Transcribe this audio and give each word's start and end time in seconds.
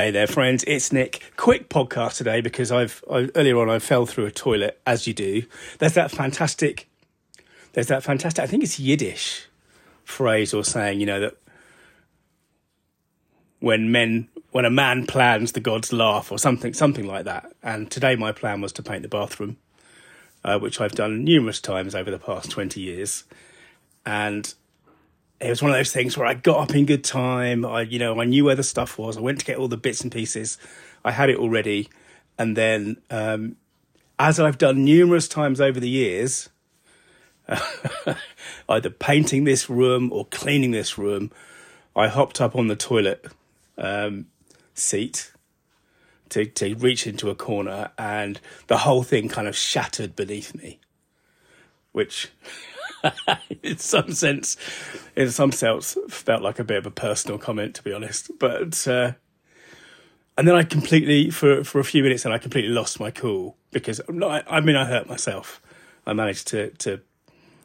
Hey 0.00 0.10
there, 0.10 0.26
friends. 0.26 0.64
It's 0.66 0.94
Nick. 0.94 1.30
Quick 1.36 1.68
podcast 1.68 2.16
today 2.16 2.40
because 2.40 2.72
I've 2.72 3.04
I, 3.10 3.28
earlier 3.34 3.58
on 3.58 3.68
I 3.68 3.78
fell 3.78 4.06
through 4.06 4.24
a 4.24 4.30
toilet, 4.30 4.80
as 4.86 5.06
you 5.06 5.12
do. 5.12 5.42
There's 5.78 5.92
that 5.92 6.10
fantastic. 6.10 6.88
There's 7.74 7.88
that 7.88 8.02
fantastic. 8.02 8.42
I 8.42 8.46
think 8.46 8.62
it's 8.62 8.80
Yiddish 8.80 9.46
phrase 10.02 10.54
or 10.54 10.64
saying, 10.64 11.00
you 11.00 11.06
know, 11.06 11.20
that 11.20 11.36
when 13.58 13.92
men, 13.92 14.28
when 14.52 14.64
a 14.64 14.70
man 14.70 15.06
plans, 15.06 15.52
the 15.52 15.60
gods 15.60 15.92
laugh, 15.92 16.32
or 16.32 16.38
something, 16.38 16.72
something 16.72 17.06
like 17.06 17.26
that. 17.26 17.52
And 17.62 17.90
today 17.90 18.16
my 18.16 18.32
plan 18.32 18.62
was 18.62 18.72
to 18.72 18.82
paint 18.82 19.02
the 19.02 19.08
bathroom, 19.08 19.58
uh, 20.42 20.58
which 20.58 20.80
I've 20.80 20.92
done 20.92 21.24
numerous 21.24 21.60
times 21.60 21.94
over 21.94 22.10
the 22.10 22.18
past 22.18 22.50
twenty 22.50 22.80
years, 22.80 23.24
and 24.06 24.54
it 25.40 25.48
was 25.48 25.62
one 25.62 25.70
of 25.70 25.76
those 25.76 25.92
things 25.92 26.18
where 26.18 26.26
I 26.26 26.34
got 26.34 26.58
up 26.60 26.74
in 26.74 26.84
good 26.84 27.02
time. 27.02 27.64
I, 27.64 27.82
you 27.82 27.98
know, 27.98 28.20
I 28.20 28.24
knew 28.24 28.44
where 28.44 28.54
the 28.54 28.62
stuff 28.62 28.98
was. 28.98 29.16
I 29.16 29.20
went 29.20 29.40
to 29.40 29.46
get 29.46 29.56
all 29.56 29.68
the 29.68 29.76
bits 29.76 30.02
and 30.02 30.12
pieces. 30.12 30.58
I 31.02 31.12
had 31.12 31.30
it 31.30 31.38
already, 31.38 31.88
and 32.38 32.56
then, 32.56 32.98
um, 33.10 33.56
as 34.18 34.38
I've 34.38 34.58
done 34.58 34.84
numerous 34.84 35.28
times 35.28 35.60
over 35.60 35.80
the 35.80 35.88
years, 35.88 36.50
either 38.68 38.90
painting 38.90 39.44
this 39.44 39.70
room 39.70 40.12
or 40.12 40.26
cleaning 40.26 40.72
this 40.72 40.98
room, 40.98 41.30
I 41.96 42.08
hopped 42.08 42.38
up 42.38 42.54
on 42.54 42.68
the 42.68 42.76
toilet 42.76 43.26
um, 43.78 44.26
seat 44.74 45.32
to 46.28 46.44
to 46.44 46.74
reach 46.74 47.06
into 47.06 47.30
a 47.30 47.34
corner, 47.34 47.92
and 47.96 48.40
the 48.66 48.78
whole 48.78 49.02
thing 49.02 49.30
kind 49.30 49.48
of 49.48 49.56
shattered 49.56 50.14
beneath 50.14 50.54
me, 50.54 50.80
which. 51.92 52.28
in 53.62 53.78
some 53.78 54.12
sense, 54.12 54.56
in 55.16 55.30
some 55.30 55.52
sense, 55.52 55.96
felt 56.08 56.42
like 56.42 56.58
a 56.58 56.64
bit 56.64 56.78
of 56.78 56.86
a 56.86 56.90
personal 56.90 57.38
comment, 57.38 57.74
to 57.76 57.82
be 57.82 57.92
honest. 57.92 58.30
But 58.38 58.86
uh, 58.86 59.12
and 60.36 60.48
then 60.48 60.54
I 60.54 60.62
completely, 60.62 61.30
for 61.30 61.64
for 61.64 61.80
a 61.80 61.84
few 61.84 62.02
minutes, 62.02 62.24
and 62.24 62.32
I 62.32 62.38
completely 62.38 62.70
lost 62.70 63.00
my 63.00 63.10
cool 63.10 63.56
because 63.70 64.00
not, 64.08 64.44
I 64.50 64.60
mean, 64.60 64.76
I 64.76 64.86
hurt 64.86 65.08
myself. 65.08 65.60
I 66.06 66.12
managed 66.12 66.48
to 66.48 66.70
to 66.70 67.00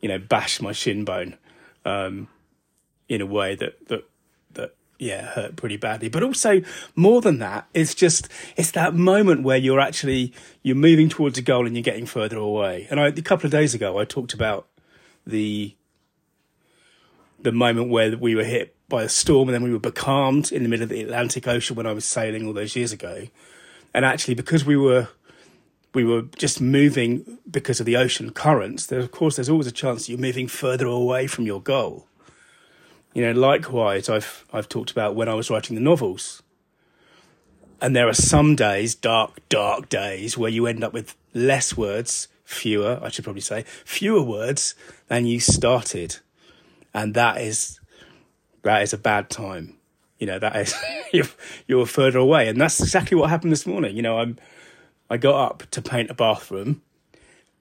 you 0.00 0.08
know 0.08 0.18
bash 0.18 0.60
my 0.60 0.72
shin 0.72 1.04
bone 1.04 1.36
um, 1.84 2.28
in 3.08 3.20
a 3.20 3.26
way 3.26 3.54
that 3.54 3.88
that 3.88 4.04
that 4.52 4.76
yeah 4.98 5.22
hurt 5.22 5.56
pretty 5.56 5.76
badly. 5.76 6.08
But 6.08 6.22
also 6.22 6.62
more 6.94 7.20
than 7.20 7.38
that, 7.38 7.68
it's 7.74 7.94
just 7.94 8.28
it's 8.56 8.72
that 8.72 8.94
moment 8.94 9.44
where 9.44 9.58
you're 9.58 9.80
actually 9.80 10.32
you're 10.62 10.76
moving 10.76 11.08
towards 11.08 11.38
a 11.38 11.42
goal 11.42 11.66
and 11.66 11.74
you're 11.74 11.82
getting 11.82 12.06
further 12.06 12.36
away. 12.36 12.86
And 12.90 13.00
I, 13.00 13.06
a 13.06 13.22
couple 13.22 13.46
of 13.46 13.52
days 13.52 13.74
ago, 13.74 13.98
I 13.98 14.04
talked 14.04 14.34
about 14.34 14.68
the 15.28 15.74
the 17.40 17.52
moment 17.52 17.88
where 17.88 18.16
we 18.16 18.34
were 18.34 18.44
hit 18.44 18.74
by 18.88 19.04
a 19.04 19.08
storm 19.08 19.48
and 19.48 19.54
then 19.54 19.62
we 19.62 19.70
were 19.70 19.78
becalmed 19.78 20.50
in 20.50 20.62
the 20.62 20.68
middle 20.68 20.82
of 20.82 20.88
the 20.88 21.02
Atlantic 21.02 21.46
Ocean 21.46 21.76
when 21.76 21.86
I 21.86 21.92
was 21.92 22.04
sailing 22.04 22.46
all 22.46 22.52
those 22.52 22.74
years 22.74 22.90
ago. 22.90 23.28
And 23.94 24.04
actually, 24.04 24.34
because 24.34 24.64
we 24.64 24.76
were 24.76 25.08
we 25.94 26.04
were 26.04 26.22
just 26.36 26.60
moving 26.60 27.38
because 27.50 27.80
of 27.80 27.86
the 27.86 27.96
ocean 27.96 28.30
currents, 28.30 28.86
there 28.86 28.98
of 28.98 29.10
course 29.10 29.36
there's 29.36 29.48
always 29.48 29.66
a 29.66 29.72
chance 29.72 30.06
that 30.06 30.12
you're 30.12 30.20
moving 30.20 30.48
further 30.48 30.86
away 30.86 31.26
from 31.26 31.46
your 31.46 31.60
goal. 31.60 32.06
You 33.14 33.22
know, 33.22 33.32
likewise, 33.32 34.08
I've 34.08 34.44
I've 34.52 34.68
talked 34.68 34.90
about 34.90 35.14
when 35.14 35.28
I 35.28 35.34
was 35.34 35.50
writing 35.50 35.76
the 35.76 35.82
novels. 35.82 36.42
And 37.80 37.94
there 37.94 38.08
are 38.08 38.14
some 38.14 38.56
days, 38.56 38.96
dark, 38.96 39.38
dark 39.48 39.88
days, 39.88 40.36
where 40.36 40.50
you 40.50 40.66
end 40.66 40.82
up 40.82 40.92
with 40.92 41.14
less 41.32 41.76
words 41.76 42.26
fewer, 42.48 42.98
I 43.02 43.10
should 43.10 43.24
probably 43.24 43.42
say, 43.42 43.64
fewer 43.84 44.22
words 44.22 44.74
than 45.08 45.26
you 45.26 45.38
started. 45.38 46.16
And 46.94 47.12
that 47.12 47.42
is, 47.42 47.78
that 48.62 48.82
is 48.82 48.94
a 48.94 48.98
bad 48.98 49.28
time. 49.28 49.74
You 50.18 50.28
know, 50.28 50.38
that 50.38 50.56
is, 50.56 50.74
you're, 51.12 51.26
you're 51.66 51.86
further 51.86 52.18
away. 52.18 52.48
And 52.48 52.58
that's 52.58 52.80
exactly 52.80 53.18
what 53.18 53.28
happened 53.28 53.52
this 53.52 53.66
morning. 53.66 53.94
You 53.94 54.02
know, 54.02 54.18
I'm, 54.18 54.38
I 55.10 55.18
got 55.18 55.38
up 55.38 55.70
to 55.72 55.82
paint 55.82 56.10
a 56.10 56.14
bathroom 56.14 56.80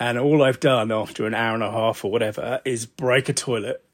and 0.00 0.18
all 0.18 0.42
I've 0.42 0.58
done 0.58 0.90
after 0.90 1.26
an 1.26 1.34
hour 1.34 1.54
and 1.54 1.62
a 1.62 1.70
half 1.70 2.04
or 2.04 2.10
whatever 2.10 2.60
is 2.64 2.84
break 2.84 3.28
a 3.28 3.32
toilet, 3.32 3.84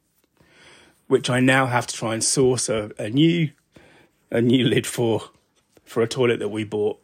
which 1.06 1.28
I 1.28 1.40
now 1.40 1.66
have 1.66 1.86
to 1.86 1.94
try 1.94 2.14
and 2.14 2.24
source 2.24 2.70
a, 2.70 2.92
a 2.98 3.10
new, 3.10 3.50
a 4.30 4.40
new 4.40 4.64
lid 4.64 4.86
for, 4.86 5.22
for 5.84 6.02
a 6.02 6.08
toilet 6.08 6.38
that 6.38 6.48
we 6.48 6.64
bought. 6.64 6.98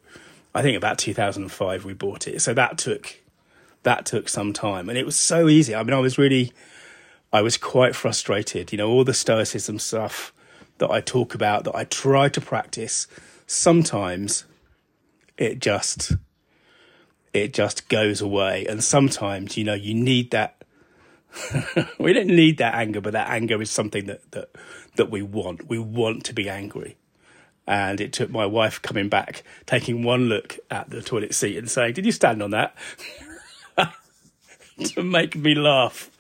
I 0.55 0.63
think 0.63 0.79
about 0.79 0.97
2005 0.97 1.85
we 1.85 1.93
bought 1.93 2.27
it. 2.27 2.41
So 2.41 2.55
that 2.55 2.79
took 2.79 3.21
that 3.85 4.05
took 4.05 4.29
some 4.29 4.53
time 4.53 4.89
and 4.89 4.99
it 4.99 5.07
was 5.07 5.17
so 5.17 5.49
easy. 5.49 5.75
I 5.75 5.83
mean, 5.83 5.95
I 5.95 6.01
was 6.01 6.19
really, 6.19 6.53
I 7.33 7.41
was 7.41 7.57
quite 7.57 7.95
frustrated. 7.95 8.73
You 8.73 8.79
know, 8.79 8.91
all 8.91 9.05
the 9.05 9.15
Stoicism 9.15 9.79
stuff 9.79 10.33
that 10.79 10.91
I 10.91 11.01
talk 11.01 11.35
about, 11.35 11.65
that 11.65 11.77
I 11.77 11.85
try 11.85 12.29
to 12.29 12.41
practice, 12.41 13.07
sometimes 13.47 14.45
it 15.37 15.61
just, 15.61 16.13
it 17.33 17.53
just 17.53 17.89
goes 17.89 18.21
away. 18.21 18.67
And 18.67 18.83
sometimes, 18.83 19.57
you 19.57 19.65
know, 19.65 19.75
you 19.75 19.95
need 19.95 20.31
that. 20.33 20.65
we 21.99 22.13
don't 22.13 22.29
need 22.29 22.59
that 22.59 22.75
anger, 22.75 23.01
but 23.01 23.13
that 23.13 23.29
anger 23.29 23.61
is 23.61 23.71
something 23.71 24.07
that, 24.07 24.31
that, 24.33 24.51
that 24.97 25.11
we 25.11 25.23
want. 25.23 25.69
We 25.69 25.79
want 25.79 26.25
to 26.25 26.33
be 26.33 26.49
angry. 26.49 26.97
And 27.67 28.01
it 28.01 28.13
took 28.13 28.31
my 28.31 28.45
wife 28.45 28.81
coming 28.83 29.09
back, 29.09 29.43
taking 29.67 30.03
one 30.03 30.29
look 30.29 30.59
at 30.71 30.91
the 30.91 31.01
toilet 31.01 31.35
seat 31.35 31.57
and 31.57 31.71
saying, 31.71 31.95
Did 31.95 32.05
you 32.05 32.13
stand 32.13 32.43
on 32.43 32.51
that? 32.51 32.77
to 34.85 35.03
make 35.03 35.37
me 35.37 35.55
laugh. 35.55 36.11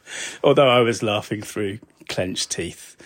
Although 0.42 0.68
I 0.68 0.80
was 0.80 1.02
laughing 1.02 1.42
through 1.42 1.78
clenched 2.08 2.50
teeth. 2.50 2.96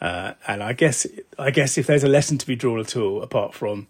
Uh, 0.00 0.34
and 0.48 0.62
I 0.62 0.72
guess 0.72 1.06
I 1.38 1.50
guess 1.50 1.78
if 1.78 1.86
there's 1.86 2.04
a 2.04 2.08
lesson 2.08 2.36
to 2.38 2.46
be 2.46 2.56
drawn 2.56 2.80
at 2.80 2.96
all, 2.96 3.22
apart 3.22 3.54
from 3.54 3.86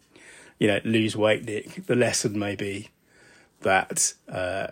you 0.59 0.69
know 0.69 0.81
lose 0.85 1.17
weight, 1.17 1.45
Nick, 1.45 1.87
the 1.87 1.97
lesson 1.97 2.39
may 2.39 2.55
be 2.55 2.91
that 3.63 4.13
uh, 4.29 4.69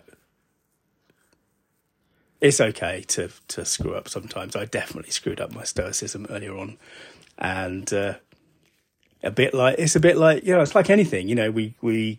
it's 2.39 2.61
okay 2.61 3.01
to 3.07 3.29
to 3.49 3.65
screw 3.65 3.95
up 3.95 4.07
sometimes. 4.07 4.55
I 4.55 4.65
definitely 4.65 5.11
screwed 5.11 5.41
up 5.41 5.51
my 5.51 5.63
stoicism 5.63 6.27
earlier 6.29 6.55
on, 6.55 6.77
and 7.39 7.91
uh, 7.91 8.15
a 9.23 9.31
bit 9.31 9.53
like 9.53 9.79
it's 9.79 9.95
a 9.95 9.99
bit 9.99 10.17
like 10.17 10.43
you 10.43 10.53
know 10.53 10.61
it's 10.61 10.75
like 10.75 10.91
anything. 10.91 11.27
You 11.27 11.35
know 11.35 11.49
we 11.49 11.75
we 11.81 12.17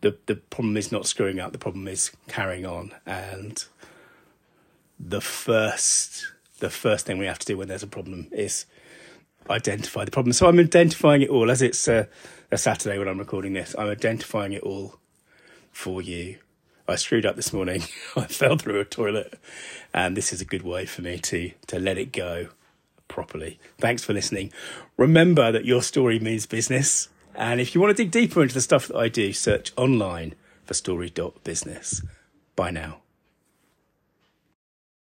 the 0.00 0.16
the 0.26 0.36
problem 0.36 0.76
is 0.76 0.92
not 0.92 1.06
screwing 1.06 1.40
up. 1.40 1.52
The 1.52 1.58
problem 1.58 1.88
is 1.88 2.12
carrying 2.28 2.66
on. 2.66 2.92
And 3.06 3.64
the 4.98 5.20
first 5.20 6.32
the 6.58 6.70
first 6.70 7.06
thing 7.06 7.18
we 7.18 7.26
have 7.26 7.38
to 7.38 7.46
do 7.46 7.58
when 7.58 7.68
there's 7.68 7.82
a 7.82 7.88
problem 7.88 8.28
is 8.32 8.66
identify 9.50 10.04
the 10.04 10.10
problem. 10.10 10.32
So 10.32 10.48
I'm 10.48 10.58
identifying 10.58 11.22
it 11.22 11.30
all 11.30 11.50
as 11.50 11.62
it's 11.62 11.86
a, 11.88 12.08
a 12.50 12.58
Saturday 12.58 12.98
when 12.98 13.08
I'm 13.08 13.18
recording 13.18 13.52
this. 13.52 13.74
I'm 13.78 13.88
identifying 13.88 14.52
it 14.52 14.62
all 14.62 14.96
for 15.72 16.02
you. 16.02 16.38
I 16.88 16.96
screwed 16.96 17.26
up 17.26 17.36
this 17.36 17.52
morning. 17.52 17.82
I 18.16 18.26
fell 18.26 18.56
through 18.56 18.80
a 18.80 18.84
toilet, 18.84 19.38
and 19.92 20.16
this 20.16 20.32
is 20.32 20.40
a 20.40 20.44
good 20.44 20.62
way 20.62 20.86
for 20.86 21.02
me 21.02 21.18
to 21.18 21.50
to 21.68 21.78
let 21.78 21.98
it 21.98 22.12
go 22.12 22.48
properly. 23.08 23.58
Thanks 23.78 24.04
for 24.04 24.12
listening. 24.12 24.52
Remember 24.96 25.52
that 25.52 25.64
your 25.64 25.82
story 25.82 26.18
means 26.18 26.46
business. 26.46 27.08
And 27.36 27.60
if 27.60 27.74
you 27.74 27.80
want 27.80 27.96
to 27.96 28.02
dig 28.02 28.10
deeper 28.10 28.42
into 28.42 28.54
the 28.54 28.60
stuff 28.60 28.88
that 28.88 28.96
I 28.96 29.08
do, 29.08 29.32
search 29.32 29.72
online 29.76 30.34
for 30.64 30.74
story.business. 30.74 32.02
Bye 32.56 32.70
now. 32.70 33.02